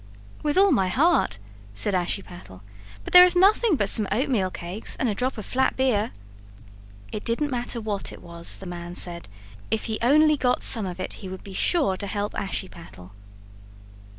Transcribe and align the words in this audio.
"With 0.41 0.57
all 0.57 0.71
my 0.71 0.87
heart," 0.87 1.37
said 1.75 1.93
Ashiepattle, 1.93 2.63
"but 3.03 3.13
there 3.13 3.23
is 3.23 3.35
nothing 3.35 3.75
but 3.75 3.87
some 3.87 4.07
oatmeal 4.11 4.49
cakes 4.49 4.95
and 4.95 5.07
a 5.07 5.13
drop 5.13 5.37
of 5.37 5.45
flat 5.45 5.77
beer." 5.77 6.11
It 7.11 7.23
didn't 7.23 7.51
matter 7.51 7.79
what 7.79 8.11
it 8.11 8.19
was, 8.19 8.55
the 8.57 8.65
man 8.65 8.95
said; 8.95 9.27
if 9.69 9.83
he 9.85 9.99
only 10.01 10.37
got 10.37 10.63
some 10.63 10.87
of 10.87 10.99
it 10.99 11.13
he 11.21 11.29
would 11.29 11.43
be 11.43 11.53
sure 11.53 11.97
to 11.97 12.07
help 12.07 12.33
Ashiepattle. 12.33 13.11